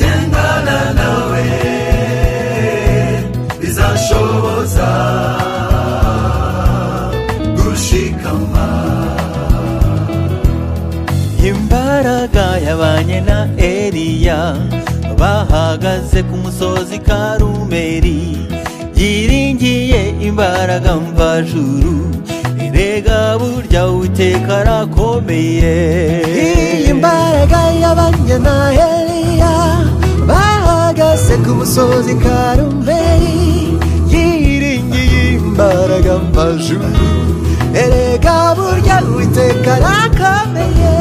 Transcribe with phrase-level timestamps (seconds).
[0.00, 1.44] gendana nawe
[3.60, 4.90] bizashoboza
[7.56, 8.66] gushikama
[11.50, 14.40] imbaraga yabanye na eriya
[15.18, 18.22] bahagaze ku musozi karumeri.
[18.98, 21.94] Yiringiye imbaraga mvajuru
[23.02, 25.74] imbaraga burya uwiteka arakomeye.
[26.46, 29.54] Iyi mbaraga y'abanyanaheriya
[30.28, 33.74] bahagaze ku musozi karumeri
[34.12, 36.90] yiringiye imbaraga mvajuru.
[37.82, 40.94] Erega burya uwiteka arakomeye.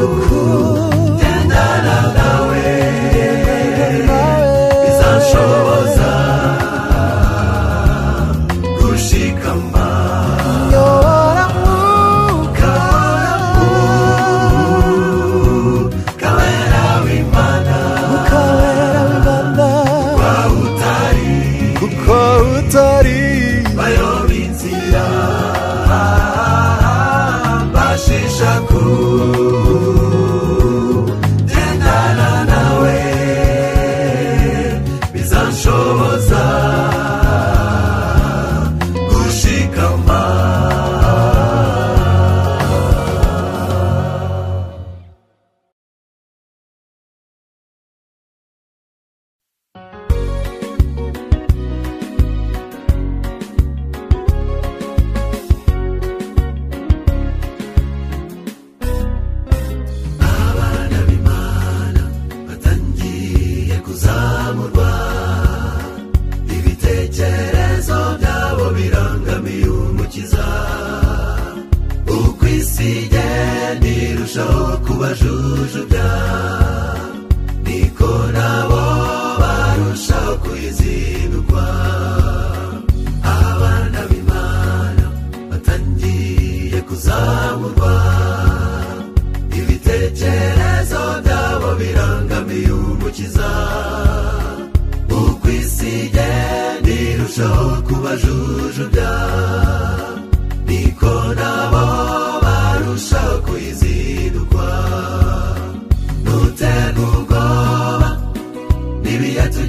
[0.00, 0.79] to call.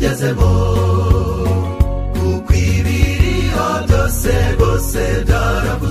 [0.02, 0.50] tugezemo
[2.18, 5.91] kuko ibiriho byose byose byarabuze.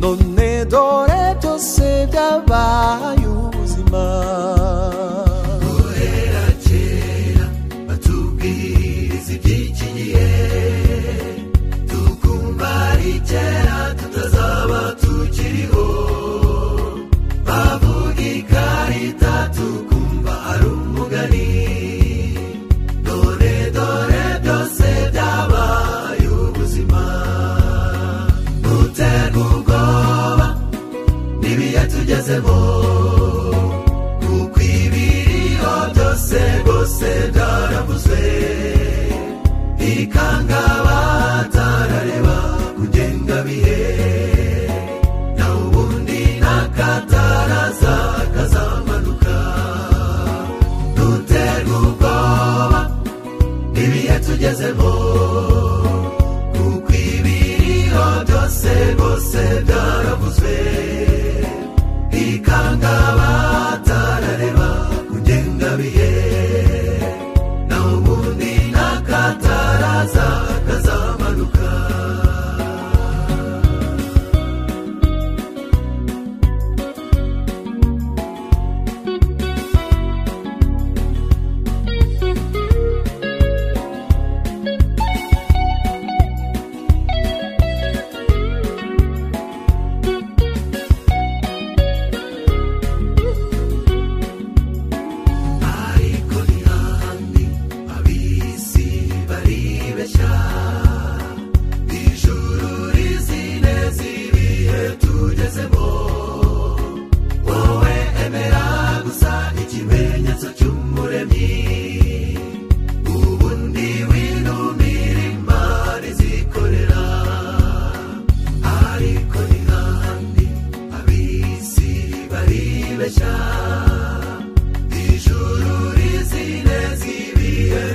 [0.00, 4.04] none dore byose byabaye ubuzima
[5.64, 7.46] guhera kera
[7.88, 10.28] batubwiriza iby'ikigihe
[11.90, 13.67] tukumva ari kera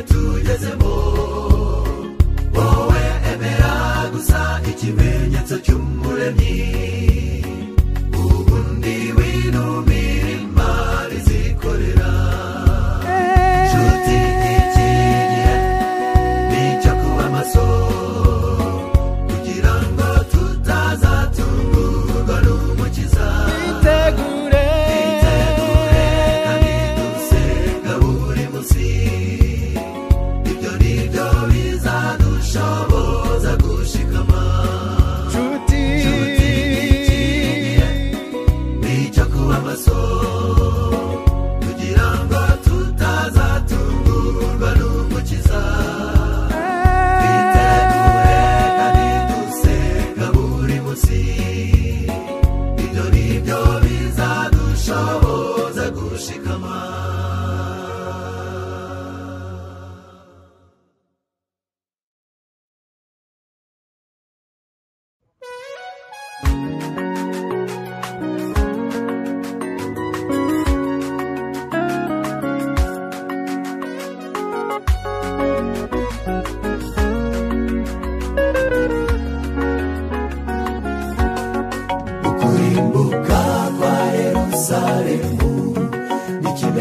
[0.09, 0.93] tugezemo
[2.55, 3.01] wowe
[3.33, 3.73] emera
[4.13, 6.55] gusa ikimenyetso cy'umuremyi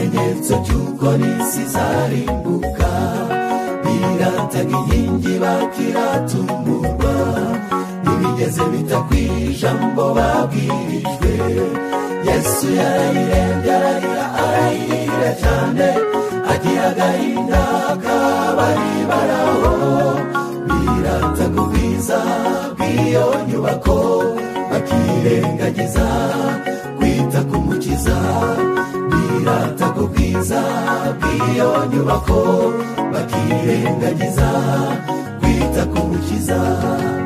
[0.02, 2.90] ikimenyetso cy'uko n'isi zarimbuka.
[3.84, 7.14] Birataga inkingi bakiratungurwa
[8.02, 11.32] ntibigeze bita ku ijambo babwirijwe.
[12.26, 15.88] Yesu yarayirembye ararira arayirira cyane.
[16.52, 17.62] Agira agahinda
[18.04, 19.72] kabari baraho.
[20.68, 22.18] Birataga ubwiza
[22.76, 23.98] bw'iyo nyubako.
[24.70, 26.06] Bakirengagiza
[26.98, 28.16] kwita ku mukiza.
[29.52, 30.60] Birata ku bwiza
[31.20, 32.40] bw'iyo nyubako
[33.12, 34.48] bakirengagiza
[35.40, 36.60] kwita ku mukiza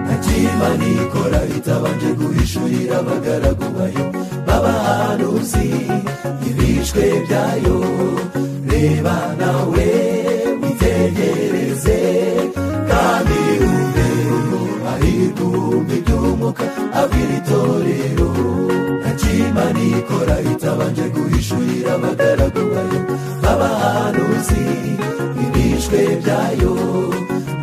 [0.05, 4.05] ntakima nikora bitabanje guhishurira abagaragu bayo
[4.47, 5.69] b'abahanuzi
[6.49, 7.79] ibishwe byayo
[8.71, 9.89] reba nawe
[10.63, 11.99] witegereze
[12.91, 14.07] kandi wumve
[14.37, 14.59] uko
[14.93, 16.65] ari ibihumbi by'umwuka
[17.01, 18.29] abwira itorero
[19.01, 23.01] ntakima nikora bitabanje guhishurira abagaragu bayo
[23.43, 24.65] b'abahanuzi
[25.45, 26.75] ibishwe byayo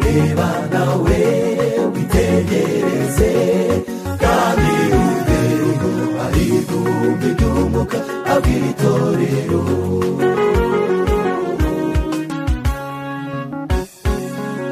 [0.04, 1.20] reba nawe
[1.94, 3.32] witegereze
[4.24, 4.72] kandi
[5.68, 5.90] uko
[6.26, 7.98] ari ibihumbi by'umwuka
[8.34, 9.62] abwira itorero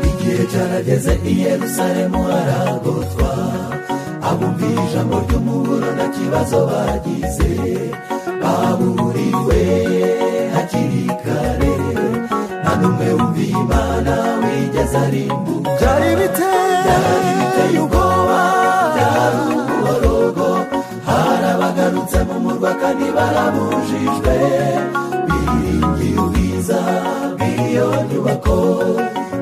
[0.09, 3.29] igihe cyarageze i yerusalemu haragotwa
[4.29, 7.51] abumva ijambo ry'umuburo nta kibazo bagize
[8.41, 9.61] baburiwe
[10.53, 11.73] hakiri kare.
[12.63, 18.41] Nta n'umwe wumviye imana wigeze arimbuka byari biteye ubwoba
[18.95, 20.47] byari umuborogo
[21.07, 24.35] hari abagarutse mu murwa kandi barabujijwe.
[25.27, 26.79] Biringiye ubwiza
[27.37, 28.57] bw'iyo nyubako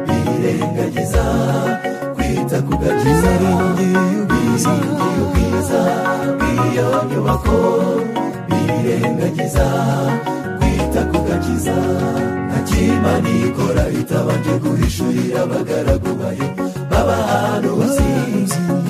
[0.07, 1.25] birengagiza
[2.15, 3.31] kwita ku gakiza.
[3.41, 4.01] Biringiye
[5.23, 5.81] ubwiza
[6.37, 7.59] bw'iyo nyubako.
[8.93, 9.65] Birengagiza
[10.59, 11.77] kwita ku gakiza
[12.49, 16.47] ntakima nikora bitabanje guhishurira abagaragu bayo.
[16.89, 18.11] B'abahanuzi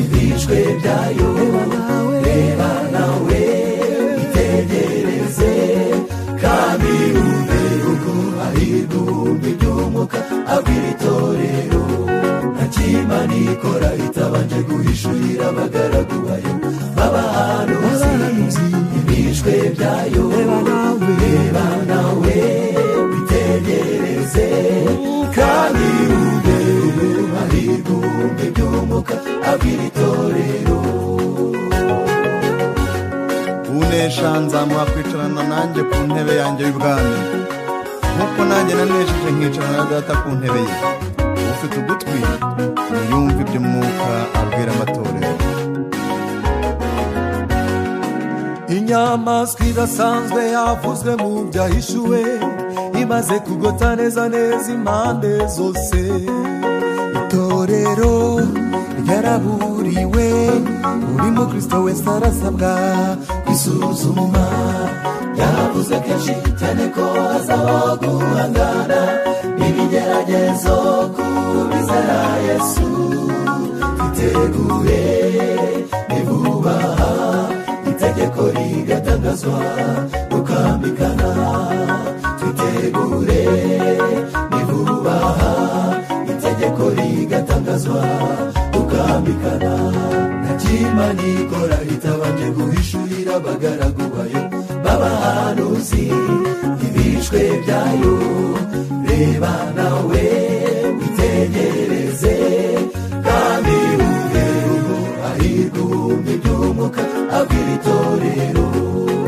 [0.03, 1.29] ibishwe byayo.
[2.25, 3.41] Reba nawe
[4.15, 5.53] witegereze
[6.43, 8.13] kandi wumve uko
[8.47, 10.19] ari ibihumbi by'umwuka
[10.55, 11.83] abwira itorero.
[12.55, 16.38] Ntakima nikora bitabanje guhishurira abagaragu bayo.
[19.79, 20.23] Ibishwe byayo
[21.19, 22.37] reba nawe
[23.11, 24.47] witegereze
[25.35, 25.87] kandi
[26.19, 26.53] uko
[27.41, 29.15] ari ibihumbi by'umwuka
[29.49, 30.79] abwira itorero
[33.79, 37.15] unesha nzamuha kwicarana nanjye ku ntebe yanjye y'ubwami.
[38.15, 40.75] Nk'uko nanjye nanesheje nkicarana na data ku ntebe ye.
[49.09, 52.19] Inyamaswa idasanzwe yavuzwe mu byahishuwe
[53.01, 55.97] imaze kugota neza neza impande zose.
[57.17, 58.13] Itorero
[59.01, 60.27] ryaraburiwe
[61.09, 62.71] buri mukristo wese arasabwa
[63.45, 64.45] kwisuzuma
[65.39, 69.01] yavuze kenshi cyane ko hazabaho guhangana
[69.57, 70.77] n'ibigeragezo
[71.15, 71.25] ku
[71.69, 72.87] bizera yesu
[73.97, 75.05] twitegure
[76.09, 77.18] nivubaha itegeko
[78.83, 79.59] rigatangazwa
[80.31, 81.29] rukambikana
[82.39, 83.43] twitegure
[84.51, 85.51] nivubaha
[86.31, 88.01] itegeko rigatangazwa
[88.73, 89.73] rukambikana
[90.43, 94.41] ntakima nikora ritabanje guhishurira abagaragu bayo
[94.83, 96.05] b'abahanuzi
[96.87, 98.15] ibishwe byayo.
[99.07, 100.23] Reba nawe
[100.99, 102.35] witegereze
[107.41, 108.65] abwira itorero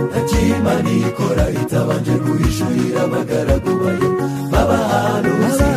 [0.09, 4.09] ntakima nikora ritabanje guhishurira abagaragu bayo.
[4.51, 5.69] B'abahanuzi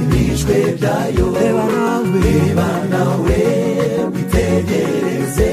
[0.00, 1.26] ibishwe byayo.
[2.22, 3.40] Reba nawe.
[4.14, 5.50] Witegereze.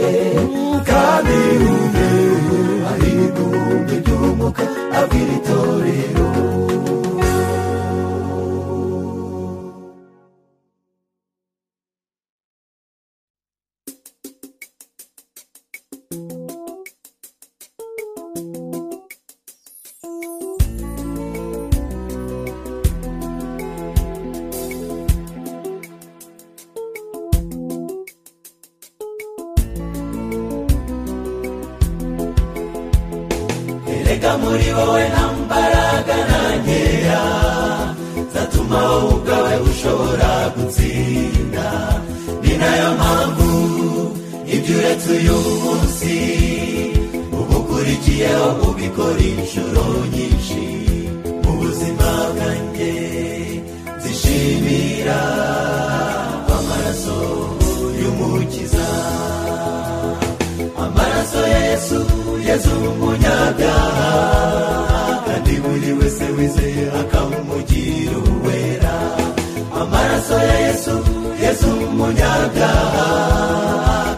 [0.89, 2.57] Kandi wumve uko
[2.91, 4.63] ari ibihumbi by'umwuka
[4.99, 5.31] abwira
[34.41, 37.23] muri wowe nta mbaraga na nkeya
[38.33, 41.67] zatuma wowe ubwawe ushobora gutsinda
[42.43, 43.49] ni na yo mpamvu
[44.55, 46.15] ibyo uretse uyu munsi
[47.39, 50.63] uba ukurikiyeho ubikora inshuro nyinshi.
[51.43, 52.93] Mu buzima bwanjye
[54.03, 55.19] zishimira
[56.57, 57.17] amaraso
[57.99, 58.87] y'umukiza.
[60.83, 61.97] Amaraso ya yesu
[62.55, 64.09] yezu w'umunyabyaha
[65.27, 68.93] kandi buri wese wizeye akamumugira uwera.
[69.81, 70.95] Amaraso ya yesu
[71.43, 73.07] yesu w'umunyabyaha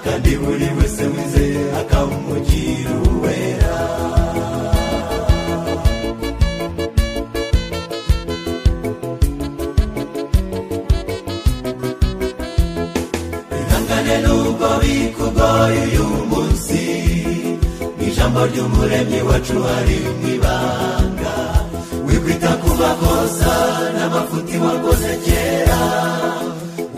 [0.05, 3.73] kandi buri wese wizeye akamumugira uwera.
[13.59, 16.05] Ihangane n'ubwo bikugoye uyu
[18.17, 21.35] ijambo ry'umuremyi wacu hari mu ibanga
[22.07, 23.53] wikwita ku makosa
[23.95, 25.81] n'amafuti wakoze kera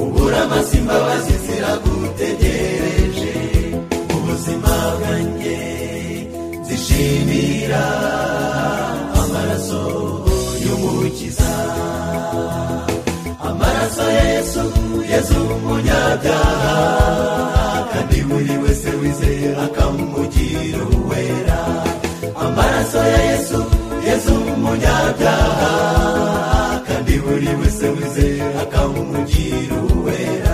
[0.03, 0.41] ubura
[0.79, 3.33] imbabazi ziragutegereje
[4.15, 5.59] ubuzima bwanjye
[6.67, 7.83] zishimira.
[9.21, 9.81] Amaraso
[10.63, 11.51] y'umukiza.
[13.49, 14.61] Amaraso ya yesu
[15.11, 16.75] yesu umunyabyaha
[18.69, 21.59] wese wizeye akamugira uwera.
[22.45, 23.59] Amaraso ya yesu
[24.07, 25.73] yesu umunyabyaha
[26.87, 30.48] kandi buri wese wizeye akamugira uwera.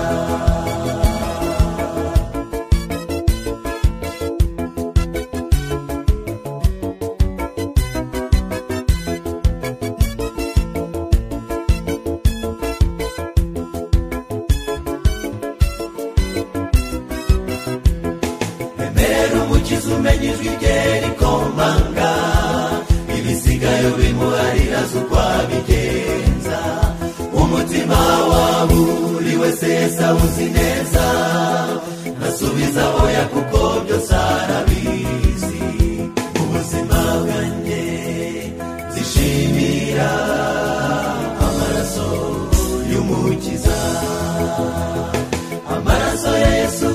[46.65, 46.89] Yesu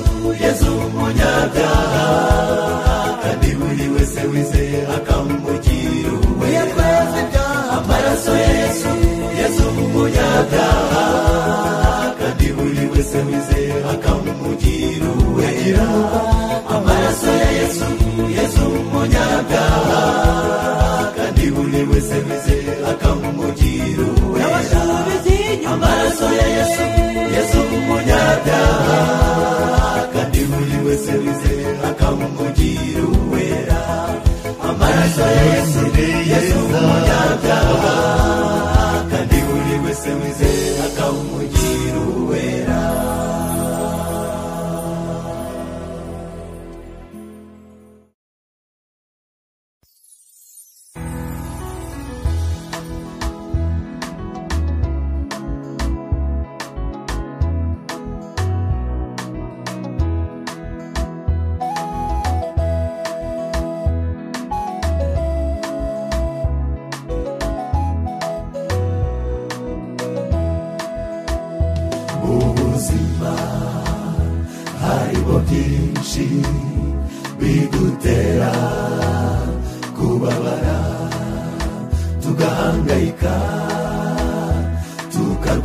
[0.44, 2.06] yesu umunyabyaha
[3.22, 6.88] kandi buri wese wizeye akamugira uwera
[7.78, 8.90] amaraso ya yesu
[9.40, 11.04] yesu umunyabyaha
[12.20, 15.86] kandi buri wese wizeye akamugira uwera
[16.76, 17.86] amaraso yesu
[18.36, 20.02] yesu umunyabyaha
[21.16, 24.82] kandi buri wese wizeye akamugira uwera
[25.72, 26.84] amaraso yesu
[27.34, 28.98] yesu umunyabyaha
[30.90, 33.80] wese wizeye akamugira uwera.
[34.68, 35.80] Amaraso ya yesu
[36.30, 37.94] yesu umunyabyaha
[39.10, 40.70] kandi buri wese wizeye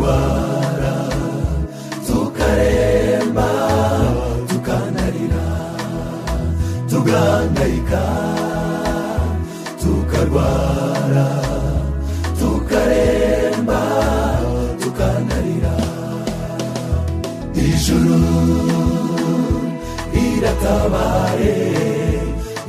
[0.05, 0.95] tukarwara
[2.07, 3.49] tukaremba
[4.49, 5.45] tukanarira
[6.89, 8.03] tugahangayika
[9.81, 11.29] tukarwara
[12.39, 13.81] tukaremba
[14.81, 15.75] tukanarira
[17.65, 18.21] ijuru
[20.13, 21.57] riratabaye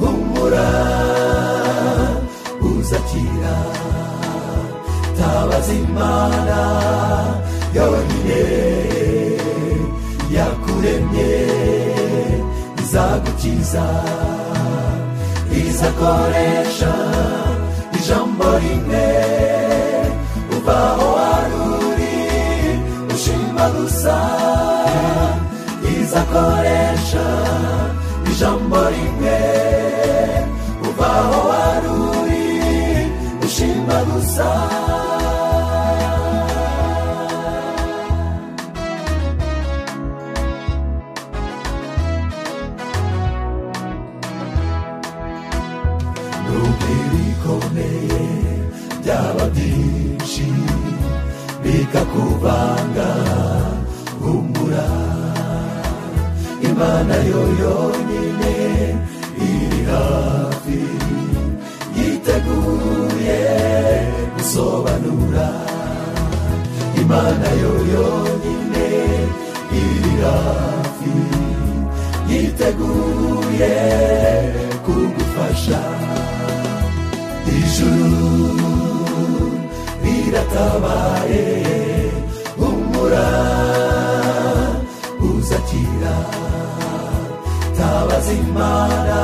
[0.01, 0.69] humura
[2.71, 3.57] uzakira
[5.37, 6.61] tabaza imana
[7.77, 8.43] yonyine
[10.37, 11.33] yakuremye
[12.83, 13.87] izagukiza
[15.63, 16.95] izakoresha
[17.99, 19.07] ijambo rimwe.
[62.57, 63.41] Yiteguye
[64.37, 65.49] gusobanura
[67.03, 68.89] imana yo yonyine
[69.83, 71.15] iri hafi
[72.31, 73.75] yiteguye
[74.85, 75.81] kugufasha.
[77.59, 78.29] Ijuru
[80.03, 81.47] riratabaye
[82.59, 83.29] humura
[85.31, 86.17] uzakira.
[87.79, 89.19] Tabaza imana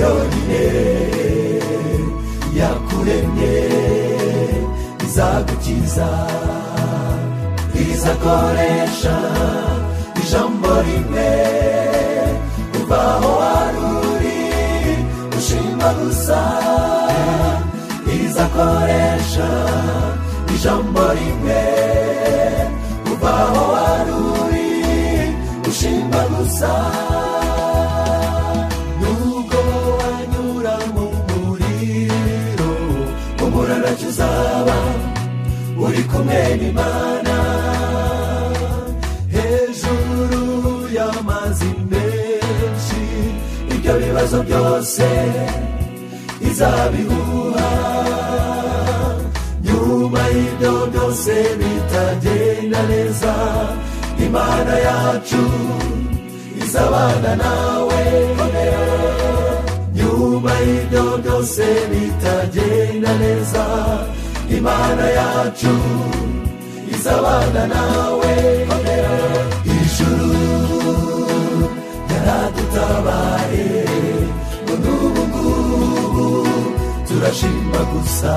[0.00, 0.64] yonyine.
[3.00, 3.56] Yakuremye
[5.04, 6.08] izagukiza
[7.92, 9.16] izakoresha
[10.22, 11.30] ijambo rimwe
[12.72, 14.38] kuva aho wari uri
[15.38, 16.40] ushima gusa.
[18.24, 19.48] Izakoresha
[20.54, 21.62] ijambo rimwe
[23.04, 24.68] kuva aho wari uri
[25.68, 26.72] ushima gusa.
[36.00, 37.36] Uri kumwe n'imana
[39.34, 40.42] hejuru
[40.96, 43.02] y'amazi menshi
[43.74, 45.06] ibyo bibazo byose.
[46.48, 47.70] Izabihuha
[49.66, 53.34] nyuma y'ibyo byose bitagenda neza.
[54.26, 55.42] Imana yacu.
[56.64, 58.02] Izabana nawe.
[59.98, 63.64] Nyuma y'ibyo byose bitagenda neza.
[64.60, 65.74] Imana yacu
[66.94, 68.34] izabana nawe.
[69.76, 70.32] Ijuru
[72.12, 73.68] yaradutabaye
[74.64, 76.26] ngo n'ubu ngubu
[77.06, 78.34] turashima gusa.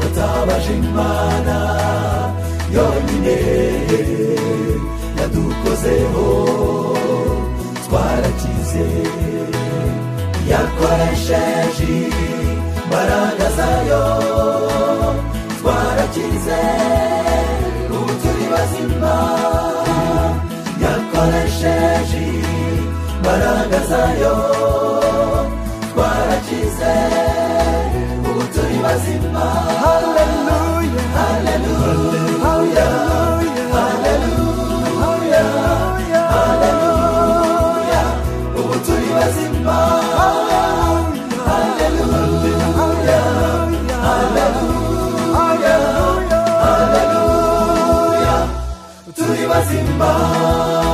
[0.00, 1.56] Tutabaje imana
[2.76, 3.36] yonyine
[5.18, 6.26] yadukozeho
[7.84, 8.86] twarakize
[10.50, 11.94] yakoresheje.
[12.88, 14.04] Imbaraga zayo
[15.60, 16.60] twarakize
[17.96, 19.14] ubu turi bazima
[20.84, 22.24] yakoresheje
[23.16, 24.34] imbaraga zayo
[25.92, 26.94] twarakize
[28.28, 29.46] ubu turi bazima
[29.84, 32.88] haleluya haleluya
[49.58, 50.87] bazima